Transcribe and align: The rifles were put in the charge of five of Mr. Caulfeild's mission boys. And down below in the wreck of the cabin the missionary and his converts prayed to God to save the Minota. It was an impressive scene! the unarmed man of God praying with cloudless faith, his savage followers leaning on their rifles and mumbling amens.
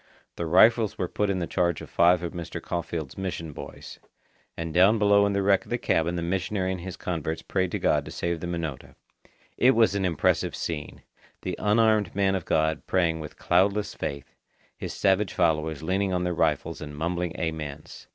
The 0.35 0.47
rifles 0.47 0.97
were 0.97 1.07
put 1.07 1.29
in 1.29 1.37
the 1.37 1.45
charge 1.45 1.79
of 1.79 1.87
five 1.87 2.23
of 2.23 2.33
Mr. 2.33 2.59
Caulfeild's 2.59 3.19
mission 3.19 3.53
boys. 3.53 3.99
And 4.57 4.73
down 4.73 4.97
below 4.97 5.27
in 5.27 5.33
the 5.33 5.43
wreck 5.43 5.63
of 5.63 5.69
the 5.69 5.77
cabin 5.77 6.15
the 6.15 6.23
missionary 6.23 6.71
and 6.71 6.81
his 6.81 6.97
converts 6.97 7.43
prayed 7.43 7.69
to 7.69 7.77
God 7.77 8.05
to 8.05 8.09
save 8.09 8.39
the 8.39 8.47
Minota. 8.47 8.95
It 9.57 9.75
was 9.75 9.93
an 9.93 10.03
impressive 10.05 10.55
scene! 10.55 11.03
the 11.43 11.55
unarmed 11.59 12.15
man 12.15 12.33
of 12.33 12.45
God 12.45 12.87
praying 12.87 13.19
with 13.19 13.37
cloudless 13.37 13.93
faith, 13.93 14.33
his 14.75 14.91
savage 14.91 15.33
followers 15.33 15.83
leaning 15.83 16.13
on 16.13 16.23
their 16.23 16.33
rifles 16.33 16.81
and 16.81 16.97
mumbling 16.97 17.39
amens. 17.39 18.07